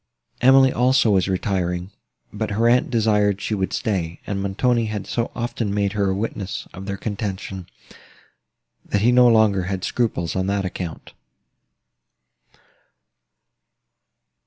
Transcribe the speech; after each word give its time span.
Emily 0.41 0.73
also 0.73 1.11
was 1.11 1.27
retiring, 1.27 1.91
but 2.33 2.49
her 2.49 2.67
aunt 2.67 2.89
desired 2.89 3.39
she 3.39 3.53
would 3.53 3.71
stay; 3.71 4.19
and 4.25 4.41
Montoni 4.41 4.87
had 4.87 5.05
so 5.05 5.29
often 5.35 5.71
made 5.71 5.93
her 5.93 6.09
a 6.09 6.15
witness 6.15 6.67
of 6.73 6.87
their 6.87 6.97
contention, 6.97 7.67
that 8.83 9.01
he 9.01 9.11
no 9.11 9.27
longer 9.27 9.65
had 9.65 9.83
scruples 9.83 10.35
on 10.35 10.47
that 10.47 10.65
account. 10.65 11.13